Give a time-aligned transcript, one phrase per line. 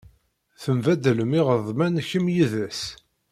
[0.63, 2.81] Tembaddalem iɣeḍmen kemm yid-s.